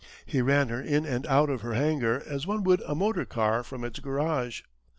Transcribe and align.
He 0.25 0.41
ran 0.41 0.69
her 0.69 0.81
in 0.81 1.05
and 1.05 1.27
out 1.27 1.51
of 1.51 1.61
her 1.61 1.75
hangar 1.75 2.23
as 2.25 2.47
one 2.47 2.63
would 2.63 2.81
a 2.87 2.95
motor 2.95 3.23
car 3.23 3.61
from 3.61 3.83
its 3.83 3.99
garage. 3.99 4.63